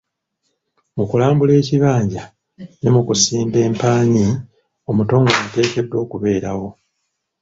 Mu 0.95 1.03
kulambula 1.09 1.53
ekibanja 1.61 2.23
ne 2.81 2.89
mu 2.95 3.01
kusimba 3.07 3.57
empaanyi 3.67 4.25
omutongole 4.89 5.39
ateekeddwa 5.47 5.97
okubeerawo. 6.05 6.69